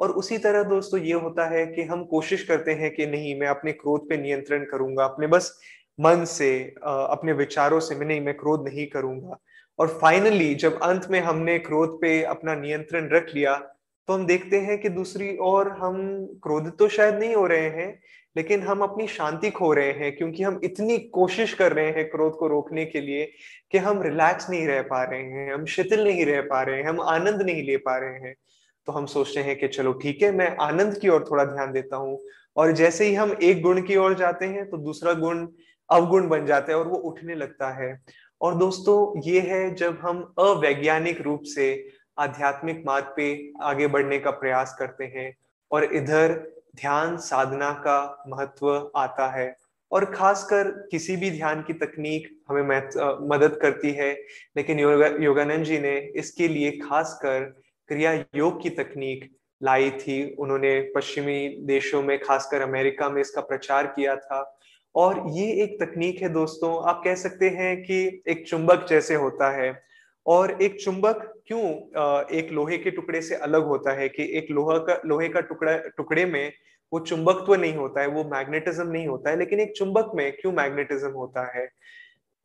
और 0.00 0.10
उसी 0.12 0.38
तरह 0.38 0.62
दोस्तों, 0.64 1.00
ये 1.00 1.12
होता 1.14 1.46
है 1.48 1.66
कि 1.66 1.82
हम 1.82 2.04
कोशिश 2.04 2.42
करते 2.44 2.72
हैं 2.72 2.94
कि 2.94 3.06
नहीं, 3.06 3.38
मैं 3.40 3.48
अपने 3.48 3.72
क्रोध 3.72 4.08
पे 4.08 4.16
नियंत्रण 4.16 4.64
करूँगा, 4.64 5.04
अपने 5.04 5.26
बस 5.26 5.52
मन 5.98 6.24
से 6.24 6.50
अपने 6.84 7.32
विचारों 7.32 7.80
से 7.80 7.94
मैं 7.94 8.06
नहीं, 8.06 8.20
मैं 8.20 8.36
क्रोध 8.36 8.68
नहीं 8.68 8.86
करूँगा। 8.86 9.38
और 9.78 9.88
फाइनली 10.02 10.54
जब 10.54 10.80
अंत 10.82 11.06
में 11.10 11.20
हमने 11.20 11.58
क्रोध 11.58 12.00
पे 12.00 12.22
अपना 12.24 12.54
नियंत्रण 12.54 13.08
रख 13.08 13.34
लिया 13.34 13.54
तो 14.08 14.12
हम 14.12 14.26
देखते 14.26 14.58
हैं 14.60 14.78
कि 14.80 14.88
दूसरी 14.88 15.36
ओर 15.42 15.68
हम 15.78 15.96
क्रोध 16.42 16.70
तो 16.78 16.88
शायद 16.88 17.14
नहीं 17.14 17.34
हो 17.34 17.46
रहे 17.46 17.68
हैं 17.70 17.88
लेकिन 18.36 18.62
हम 18.62 18.80
अपनी 18.82 19.06
शांति 19.08 19.50
खो 19.50 19.72
रहे 19.72 19.92
हैं 19.92 20.14
क्योंकि 20.16 20.42
हम 20.42 20.60
इतनी 20.64 20.98
कोशिश 21.12 21.52
कर 21.54 21.72
रहे 21.72 21.90
हैं 21.90 22.08
क्रोध 22.10 22.36
को 22.36 22.48
रोकने 22.48 22.84
के 22.86 23.00
लिए 23.00 23.30
कि 23.72 23.78
हम 23.78 24.02
रिलैक्स 24.02 24.50
नहीं 24.50 24.66
रह 24.66 24.82
पा 24.82 25.02
रहे 25.02 25.22
हैं, 25.22 25.52
हम 25.54 25.64
शिथिल 25.66 26.04
नहीं 26.04 26.24
रह 26.26 26.40
पा 26.42 26.62
रहे 26.62 26.76
हैं, 26.76 26.88
हम 26.88 27.00
आनंद 27.00 27.42
नहीं 27.42 27.62
ले 27.62 27.76
पा 27.76 27.96
रहे 27.98 28.18
हैं। 28.18 28.34
तो 28.86 28.92
हम 28.92 29.06
सोचते 29.06 29.40
हैं 29.40 29.56
कि 29.58 29.68
चलो 29.68 29.92
ठीक 29.92 30.22
है, 30.22 30.30
मैं 30.32 30.56
आनंद 30.56 30.98
की 30.98 31.08
ओर 31.08 31.24
थोड़ा 31.30 31.44
ध्यान 31.44 31.72
देता 31.72 31.96
हूँ 31.96 32.18
और 32.56 32.72
जैसे 32.72 33.04
ही 33.04 33.14
हम 33.14 33.36
एक 33.42 33.62
गुण 33.62 33.80
की 33.82 33.96
ओर 33.96 34.14
जाते 34.14 34.46
हैं 34.46 34.68
तो 34.70 34.76
दूसरा 34.78 35.12
गुण 35.14 35.46
अवगुण 35.90 36.28
बन 36.28 36.46
जाता 36.46 36.72
है 36.72 36.78
और 36.78 36.88
वो 36.88 36.96
उठने 36.96 37.34
लगता 37.34 37.70
है। 37.72 37.98
और 38.40 38.54
दोस्तों, 38.54 39.20
ये 39.24 39.40
है 39.40 39.74
जब 39.74 39.98
हम 40.02 40.20
अवैज्ञानिक 40.38 41.20
रूप 41.20 41.42
से 41.44 41.66
आध्यात्मिक 42.18 42.82
मार्ग 42.86 43.12
पे 43.16 43.52
आगे 43.62 43.86
बढ़ने 43.86 44.18
का 44.18 44.30
प्रयास 44.32 44.76
करते 44.78 45.04
हैं 45.14 45.32
और 45.70 45.84
इधर 45.84 46.34
ध्यान 46.76 47.16
साधना 47.16 47.70
का 47.72 48.24
महत्व 48.28 48.90
आता 48.96 49.28
है 49.28 49.56
और 49.92 50.04
खासकर 50.04 50.70
किसी 50.90 51.16
भी 51.16 51.30
ध्यान 51.30 51.62
की 51.62 51.72
तकनीक 51.72 52.28
हमें 52.48 52.62
मदद 53.28 53.58
करती 53.62 53.92
है। 53.92 54.12
लेकिन 54.56 54.80
योगा, 54.80 55.06
योगानंद 55.06 55.64
जी 55.64 55.78
ने 55.78 55.98
इसके 55.98 56.48
लिए 56.48 56.70
खासकर 56.70 57.40
क्रिया 57.88 58.12
योग 58.12 58.62
की 58.62 58.70
तकनीक 58.70 59.36
लाई 59.62 59.90
थी। 59.90 60.34
उन्होंने 60.34 60.80
पश्चिमी 60.94 61.48
देशों 61.60 62.02
में, 62.02 62.18
खासकर 62.18 62.60
अमेरिका 62.60 63.08
में 63.08 63.20
इसका 63.20 63.40
प्रचार 63.40 63.86
किया 63.86 64.16
था। 64.16 64.58
और 64.94 65.24
ये 65.28 65.62
एक 65.62 65.80
तकनीक 65.82 66.22
है 66.22 66.28
दोस्तों, 66.28 66.88
आप 66.88 67.00
कह 67.04 67.14
सकते 67.14 67.48
हैं 67.48 67.82
कि 67.82 68.22
एक 68.28 68.48
चुंबक 68.48 68.86
जैसे 68.90 69.14
होता 69.14 69.50
है। 69.50 69.82
और 70.26 70.62
एक 70.62 70.80
चुंबक 70.80 71.42
क्यों 71.46 71.62
एक 72.30 72.48
लोहे 72.52 72.78
के 72.78 72.90
टुकड़े 72.90 73.22
से 73.22 73.34
अलग 73.34 73.64
होता 73.64 73.92
है 73.92 74.08
कि 74.08 74.38
एक 74.38 74.50
लोहा 74.50 74.78
का, 74.78 75.00
लोहे 75.06 75.28
का 75.28 75.40
टुकड़ा, 75.40 75.76
टुकड़े 75.76 76.24
में 76.24 76.52
वो 76.92 77.00
चुंबकत्व 77.00 77.54
नहीं 77.54 77.74
होता 77.74 78.00
है, 78.00 78.08
वो 78.08 78.24
मैग्नेटिज्म 78.24 78.88
नहीं 78.88 79.06
होता 79.06 79.30
है, 79.30 79.38
लेकिन 79.38 79.60
एक 79.60 79.72
चुंबक 79.76 80.10
में 80.14 80.32
क्यों 80.32 80.52
मैग्नेटिज्म 80.52 81.10
होता 81.10 81.58
है? 81.58 81.68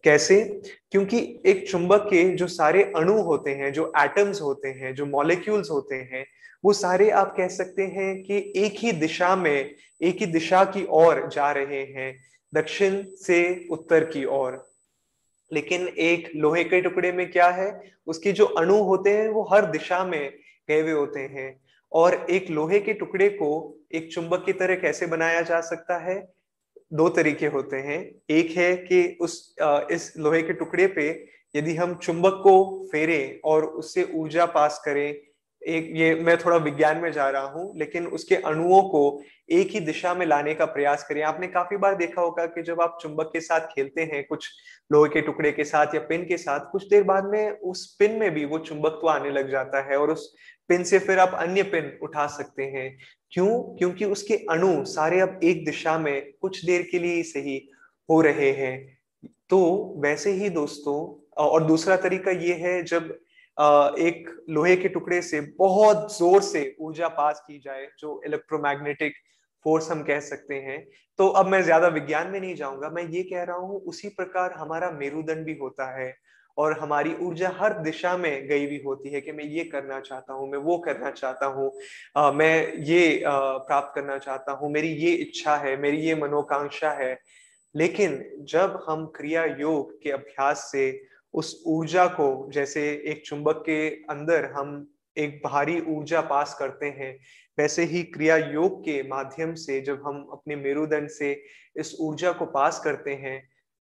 कैसे? 0.03 0.61
क्योंकि 0.91 1.41
एक 1.45 1.69
चुंबक 1.69 1.99
के 1.99 2.29
जो 2.29 2.47
सारे 2.47 2.83
अणु 2.83 3.21
होते 3.21 3.51
हैं, 3.51 3.73
जो 3.73 3.91
एटम्स 3.97 4.41
होते 4.41 4.67
हैं, 4.67 4.95
जो 4.95 5.05
मॉलिक्यूल्स 5.05 5.71
होते 5.71 5.95
हैं, 5.95 6.25
वो 6.65 6.73
सारे 6.73 7.09
आप 7.09 7.33
कह 7.37 7.47
सकते 7.47 7.83
हैं 7.83 8.23
कि 8.23 8.53
एक 8.55 8.73
ही 8.77 8.91
दिशा 8.91 9.35
में, 9.35 9.75
एक 10.01 10.17
ही 10.17 10.25
दिशा 10.25 10.63
की 10.63 10.85
ओर 10.89 11.27
जा 11.27 11.51
रहे 11.51 11.83
हैं, 11.83 12.17
दक्षिण 12.55 13.03
से 13.15 13.67
उत्तर 13.71 14.03
की 14.03 14.25
ओर। 14.25 14.70
लेकिन 15.53 15.87
एक 15.87 16.31
लोहे 16.35 16.63
के 16.63 16.81
टुकड़े 16.81 17.11
में 17.11 17.31
क्या 17.31 17.49
है? 17.49 17.91
उसके 18.07 18.31
जो 18.31 18.45
अणु 18.45 18.75
होते 18.75 19.09
हैं, 19.09 19.27
वो 19.29 19.43
हर 19.53 19.65
दिशा 19.65 20.03
में 20.05 20.33
गए 20.67 20.81
हुए 20.81 20.91
होते 20.91 21.19
हैं। 21.19 21.59
और 21.91 22.25
एक 22.29 22.49
लोहे 22.49 22.79
के 22.79 22.93
टुकड़े 22.93 23.29
को 23.29 23.77
एक 23.93 24.11
चुंबक 24.13 24.45
की 24.45 24.53
तरह 24.53 24.75
कैसे 24.75 25.05
बनाया 25.05 25.41
जा 25.41 25.61
सकता 25.61 25.97
है? 25.97 26.33
दो 26.93 27.09
तरीके 27.09 27.47
होते 27.47 27.77
हैं। 27.77 27.99
एक 28.29 28.51
है 28.51 28.75
कि 28.75 29.17
उस 29.21 29.55
इस 29.91 30.13
लोहे 30.17 30.41
के 30.41 30.53
टुकड़े 30.53 30.87
पे 30.87 31.27
यदि 31.55 31.75
हम 31.75 31.95
चुंबक 31.95 32.39
को 32.43 32.87
फेरे 32.91 33.41
और 33.45 33.65
उससे 33.65 34.07
ऊर्जा 34.15 34.45
पास 34.45 34.81
करें 34.85 35.30
एक, 35.61 35.91
ये 35.95 36.13
मैं 36.15 36.37
थोड़ा 36.37 36.57
विज्ञान 36.57 36.97
में 36.97 37.11
जा 37.11 37.29
रहा 37.29 37.47
हूँ, 37.47 37.71
लेकिन 37.77 38.07
उसके 38.07 38.35
अणुओं 38.35 38.81
को 38.83 39.21
एक 39.49 39.71
ही 39.71 39.79
दिशा 39.79 40.13
में 40.13 40.25
लाने 40.25 40.53
का 40.53 40.65
प्रयास 40.65 41.03
करें 41.03 41.21
आपने 41.23 41.47
काफ़ी 41.47 41.77
बार 41.77 41.95
देखा 41.95 42.21
होगा 42.21 42.45
कि 42.45 42.61
जब 42.61 42.81
आप 42.81 42.97
चुंबक 43.01 43.29
के 43.33 43.41
साथ 43.41 43.67
खेलते 43.67 44.01
हैं, 44.03 44.23
कुछ 44.27 44.49
लोहे 44.91 45.09
के 45.09 45.21
टुकड़े 45.21 45.51
के 45.51 45.63
साथ 45.63 45.95
या 45.95 46.01
पिन 46.01 46.25
के 46.25 46.37
साथ, 46.37 46.71
कुछ 46.71 46.87
देर 46.89 47.03
बाद 47.03 47.25
में 47.25 47.51
उस 47.51 47.85
पिन 47.99 48.19
में 48.19 48.31
भी 48.31 48.45
वो 48.45 48.59
चुंबक 48.59 48.99
तो 49.01 49.07
आने 49.07 49.31
लग 49.31 49.51
जाता 49.51 49.81
है 49.89 49.97
और 49.97 50.11
उस 50.11 50.33
पिन 50.69 50.83
से 50.83 50.99
फिर 50.99 51.19
आप 51.19 51.33
अन्य 51.35 51.63
पिन 51.63 51.97
उठा 52.03 52.27
सकते 52.27 52.63
हैं। 52.63 52.97
क्यों? 53.31 53.61
क्योंकि 53.77 54.05
उसके 54.05 54.35
अणु 54.49 54.83
सारे 54.85 55.19
अब 55.19 55.39
एक 55.43 55.65
दिशा 55.65 55.97
में 55.97 56.31
कुछ 56.41 56.65
देर 56.65 56.87
के 56.91 56.99
लिए 56.99 57.23
सही 57.23 57.57
हो 58.09 58.21
रहे 58.21 58.51
हैं। 58.51 58.97
तो 59.49 59.95
वैसे 59.97 60.31
ही 60.31 60.49
दोस्तों, 60.49 60.95
और 61.37 61.63
दूसरा 61.63 61.95
तरीका 61.97 62.31
ये 62.31 62.53
है, 62.53 62.83
जब 62.83 63.17
एक 63.99 64.29
लोहे 64.49 64.75
के 64.75 64.87
टुकड़े 64.89 65.21
से 65.21 65.39
बहुत 65.57 66.17
ज़ोर 66.17 66.41
से 66.43 66.63
ऊर्जा 66.81 67.07
पास 67.17 67.43
की 67.47 67.59
जाए 67.59 67.87
जो 67.99 68.21
इलेक्ट्रोमैग्नेटिक 68.25 69.13
फोर्स 69.65 69.89
हम 69.91 70.01
कह 70.03 70.19
सकते 70.21 70.55
हैं। 70.57 70.83
तो 71.19 71.27
अब 71.29 71.47
मैं 71.47 71.61
ज़्यादा 71.63 71.87
विज्ञान 71.89 72.27
में 72.27 72.39
नहीं 72.39 72.55
जाऊँगा। 72.55 72.89
मैं 72.89 73.03
ये 73.05 73.23
कह 73.23 73.43
रहा 73.43 73.57
हूँ 73.57 73.79
उसी 73.83 74.09
प्रकार 74.11 74.53
हमारा 74.57 74.91
मेरुदंड 74.91 75.45
भी 75.45 75.57
होता 75.57 75.89
है 75.97 76.13
और 76.57 76.77
हमारी 76.79 77.13
ऊर्जा 77.21 77.49
हर 77.57 77.73
दिशा 77.81 78.15
में 78.17 78.47
गई 78.47 78.65
हुई 78.65 78.81
होती 78.85 79.09
है 79.09 79.21
कि 79.21 79.31
मैं 79.31 79.43
ये 79.45 79.63
करना 79.65 79.99
चाहता 79.99 80.33
हूँ 80.33 80.49
मैं 80.51 80.59
वो 80.59 80.77
करना 80.77 81.11
चाहता 81.11 81.45
हूँ 81.47 81.71
मैं 82.33 82.73
ये 82.79 83.23
आ, 83.23 83.37
प्राप्त 83.59 83.95
करना 83.95 84.17
चाहता 84.17 84.51
हूँ 84.53 84.71
मेरी 84.71 84.89
ये 84.95 85.11
इच्छा 85.17 85.55
है 85.57 85.75
मेरी 85.81 85.97
ये 85.97 86.15
मनोकांक्षा 86.15 86.91
है। 86.93 87.17
लेकिन 87.75 88.19
जब 88.49 88.83
हम 88.87 89.05
क्रिया 89.15 89.45
योग 89.59 89.91
के 90.03 90.11
अभ्यास 90.11 90.69
से 90.71 90.89
उस 91.33 91.63
ऊर्जा 91.67 92.05
को, 92.07 92.49
जैसे 92.51 92.81
एक 93.05 93.25
चुंबक 93.25 93.63
के 93.65 93.89
अंदर 93.89 94.45
हम 94.45 94.87
एक 95.17 95.41
भारी 95.45 95.79
ऊर्जा 95.81 96.21
पास 96.21 96.55
करते 96.59 96.85
हैं, 96.85 97.17
वैसे 97.57 97.83
ही 97.83 98.03
क्रिया 98.03 98.37
योग 98.37 98.81
के 98.81 99.01
माध्यम 99.03 99.53
से 99.53 99.79
जब 99.81 100.01
हम 100.05 100.27
अपने 100.31 100.55
मेरुदंड 100.55 101.09
से 101.09 101.31
इस 101.75 101.95
ऊर्जा 101.99 102.31
को 102.31 102.45
पास 102.45 102.79
करते 102.79 103.13
हैं 103.15 103.39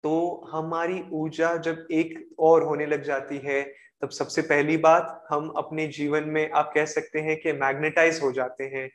तो 0.03 0.47
हमारी 0.51 1.01
ऊर्जा 1.11 1.55
जब 1.57 1.87
एक 1.91 2.35
और 2.39 2.63
होने 2.63 2.85
लग 2.85 3.03
जाती 3.03 3.37
है, 3.37 3.61
तब 4.01 4.09
सबसे 4.09 4.41
पहली 4.41 4.77
बात 4.77 5.25
हम 5.29 5.47
अपने 5.49 5.87
जीवन 5.87 6.23
में, 6.23 6.49
आप 6.51 6.71
कह 6.75 6.85
सकते 6.85 7.19
हैं 7.19 7.37
कि 7.41 7.53
मैग्नेटाइज 7.53 8.19
हो 8.23 8.31
जाते 8.31 8.63
हैं। 8.63 8.89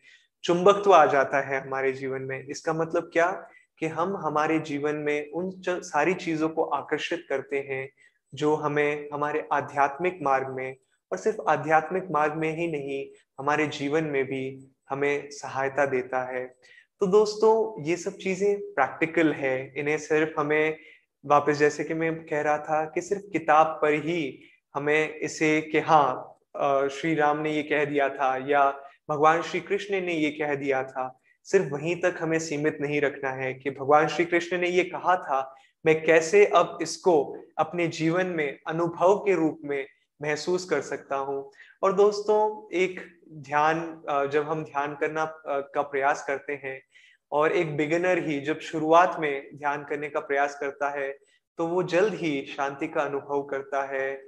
चुंबकत्व 0.45 0.92
आ 0.95 1.04
जाता 1.07 1.40
है 1.40 1.61
हमारे 1.61 1.92
जीवन 1.92 2.23
में। 2.23 2.47
इसका 2.47 2.73
मतलब 2.73 3.11
क्या? 3.12 3.30
कि 3.78 3.87
हम 3.87 4.16
हमारे 4.16 4.59
जीवन 4.59 4.95
में 4.95 5.30
उन 5.30 5.50
सारी 5.69 6.14
चीज़ों 6.14 6.49
को 6.49 6.64
आकर्षित 6.64 7.25
करते 7.28 7.59
हैं 7.59 7.88
जो 8.32 8.54
हमें 8.54 9.08
हमारे 9.12 9.46
आध्यात्मिक 9.52 10.18
मार्ग 10.22 10.49
में 10.56 10.76
और 11.12 11.18
सिर्फ़ 11.18 11.40
आध्यात्मिक 11.49 12.10
मार्ग 12.10 12.34
में 12.34 12.50
ही 12.56 12.66
नहीं, 12.72 13.04
हमारे 13.38 13.66
जीवन 13.68 14.04
में 14.04 14.25
भी 14.25 14.70
हमें 14.90 15.28
सहायता 15.30 15.87
देता 15.87 16.22
है। 16.32 16.44
तो 17.00 17.06
दोस्तों, 17.06 17.82
ये 17.84 17.96
सब 17.96 18.16
चीज़ें 18.16 18.60
प्रैक्टिकल 18.75 19.32
है। 19.32 19.72
इन्हें 19.76 19.96
सिर्फ़ 19.99 20.40
हमें 20.40 20.76
वापस, 21.25 21.56
जैसे 21.58 21.84
कि 21.84 21.94
मैं 21.94 22.14
कह 22.26 22.40
रहा 22.40 22.58
था 22.58 22.84
कि 22.84 23.00
सिर्फ़ 23.00 23.30
किताब 23.32 23.78
पर 23.82 23.94
ही 24.04 24.38
हमें 24.75 25.14
इसे 25.14 25.60
कि 25.60 25.78
हाँ 25.78 26.26
श्री 26.90 27.14
राम 27.14 27.38
ने 27.38 27.52
ये 27.52 27.62
कह 27.62 27.84
दिया 27.84 28.08
था 28.08 28.37
या 28.49 28.68
भगवान 29.10 29.42
श्री 29.42 29.60
कृष्ण 29.60 30.00
ने 30.00 30.14
ये 30.14 30.30
कह 30.30 30.54
दिया 30.54 30.82
था। 30.84 31.06
सिर्फ़ 31.46 31.66
वहीं 31.66 31.94
तक 31.96 32.18
हमें 32.20 32.38
सीमित 32.38 32.78
नहीं 32.80 33.00
रखना 33.00 33.30
है 33.30 33.52
कि 33.54 33.70
भगवान 33.70 34.08
श्री 34.08 34.25
कृष्ण 34.25 34.58
ने 34.58 34.68
ये 34.68 34.84
कहा 34.84 35.16
था 35.16 35.40
मैं 35.84 36.02
कैसे 36.04 36.44
अब 36.46 36.78
इसको 36.82 37.14
अपने 37.58 37.87
जीवन 37.88 38.26
में, 38.26 38.58
अनुभव 38.66 39.16
के 39.18 39.34
रूप 39.34 39.58
में 39.64 39.87
महसूस 40.20 40.64
कर 40.64 40.80
सकता 40.82 41.16
हूँ? 41.16 41.50
और 41.82 41.92
दोस्तों, 41.92 42.68
एक 42.72 43.00
ध्यान 43.38 44.28
जब 44.32 44.49
हम 44.49 44.64
ध्यान 44.64 44.94
करना 44.94 45.25
का 45.46 45.82
प्रयास 45.82 46.25
करते 46.26 46.60
हैं 46.64 46.80
और 47.32 47.52
एक 47.52 47.76
बिगिनर 47.76 48.18
ही 48.26 48.40
जब 48.40 48.60
शुरुआत 48.60 49.16
में 49.20 49.58
ध्यान 49.58 49.84
करने 49.84 50.08
का 50.08 50.20
प्रयास 50.20 50.58
करता 50.60 50.88
है 50.90 51.10
तो 51.58 51.66
वो 51.66 51.82
जल्द 51.84 52.14
ही 52.14 52.40
शांति 52.49 52.87
का 52.88 53.02
अनुभव 53.02 53.42
करता 53.42 53.82
है, 53.87 54.20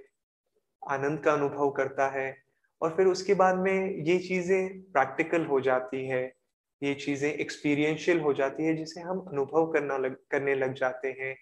आनंद 0.82 1.20
का 1.20 1.32
अनुभव 1.32 1.70
करता 1.70 2.08
है 2.10 2.36
और 2.82 2.94
फिर 2.96 3.06
उसके 3.06 3.34
बाद 3.34 3.58
में 3.58 4.04
ये 4.04 4.18
चीज़ें 4.18 4.80
प्रैक्टिकल 4.92 5.44
हो 5.46 5.60
जाती 5.60 6.06
है। 6.08 6.24
ये 6.82 6.94
चीज़ें 6.94 7.32
एक्सपीरियंशियल 7.32 8.20
हो 8.20 8.32
जाती 8.32 8.64
है, 8.64 8.74
जिसे 8.76 9.00
हम 9.00 9.18
अनुभव 9.20 9.66
करना 9.72 9.96
लग, 9.96 10.16
करने 10.30 10.54
लग 10.54 10.74
जाते 10.74 11.08
हैं। 11.20 11.36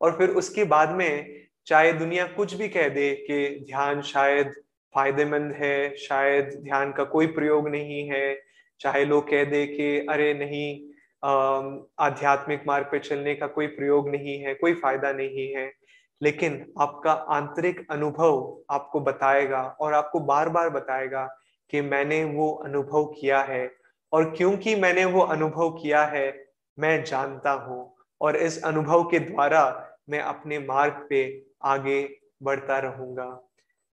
और 0.00 0.16
फिर 0.18 0.30
उसके 0.30 0.64
बाद 0.64 0.90
में 0.90 1.42
चाहे 1.66 1.92
दुनिया 1.92 2.26
कुछ 2.26 2.54
भी 2.54 2.68
कह 2.68 2.88
दे 2.88 3.12
कि 3.26 3.64
ध्यान 3.66 4.02
शायद 4.02 4.52
फ़ायदेमंद 4.94 5.52
है, 5.52 5.96
शायद 5.96 6.50
ध्यान 6.64 6.92
का 6.92 7.04
कोई 7.04 7.26
प्रयोग 7.26 7.68
नहीं 7.68 8.08
है, 8.10 8.40
चाहे 8.80 9.04
लोग 9.04 9.30
कह 9.30 9.44
दे 9.44 9.66
कि 9.66 10.06
अरे 10.10 10.32
नहीं 10.34 10.90
आध्यात्मिक 12.00 12.62
मार्ग 12.66 12.86
पर 12.86 12.98
चलने 12.98 13.34
का 13.34 13.46
कोई 13.46 13.66
प्रयोग 13.66 14.08
नहीं 14.08 14.38
है, 14.38 14.54
कोई 14.54 14.74
फ़ायदा 14.74 15.12
नहीं 15.12 15.48
है। 15.54 15.72
लेकिन 16.20 16.64
आपका 16.80 17.12
आंतरिक 17.12 17.86
अनुभव 17.90 18.62
आपको 18.70 19.00
बताएगा 19.00 19.62
और 19.80 19.94
आपको 19.94 20.20
बार 20.20 20.48
बार 20.48 20.68
बताएगा 20.70 21.24
कि 21.70 21.80
मैंने 21.80 22.24
वो 22.24 22.50
अनुभव 22.64 23.04
किया 23.20 23.40
है। 23.42 23.66
और 24.14 24.34
क्योंकि 24.36 24.74
मैंने 24.74 25.04
वो 25.04 25.20
अनुभव 25.20 25.70
किया 25.70 26.04
है, 26.04 26.46
मैं 26.78 27.04
जानता 27.04 27.50
हूँ 27.50 27.96
और 28.20 28.36
इस 28.36 28.62
अनुभव 28.64 29.04
के 29.04 29.18
द्वारा 29.18 29.90
मैं 30.10 30.20
अपने 30.20 30.58
मार्ग 30.58 31.06
पे 31.10 31.46
आगे 31.62 32.16
बढ़ता 32.42 32.78
रहूँगा। 32.78 33.50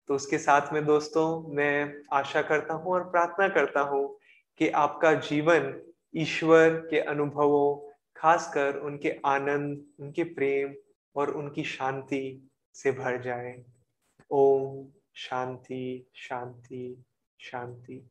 तो 0.08 0.14
उसके 0.14 0.38
साथ 0.38 0.72
में 0.72 0.84
दोस्तों, 0.84 1.54
मैं 1.54 1.94
आशा 2.12 2.42
करता 2.42 2.74
हूँ 2.74 2.92
और 2.92 3.04
प्रार्थना 3.04 3.48
करता 3.48 3.80
हूँ 3.80 4.18
कि 4.58 4.68
आपका 4.68 5.14
जीवन 5.14 5.80
ईश्वर 6.16 6.70
के 6.70 7.00
अनुभवों, 7.00 7.90
खासकर 8.16 8.76
उनके 8.76 9.16
आनंद, 9.26 9.84
उनके 10.00 10.24
प्रेम 10.24 10.74
और 11.16 11.30
उनकी 11.30 11.64
शांति 11.64 12.50
से 12.74 12.92
भर 12.92 13.22
जाए। 13.22 13.64
ओम 14.30 14.86
शांति 15.14 16.10
शांति 16.14 17.04
शांति। 17.40 18.10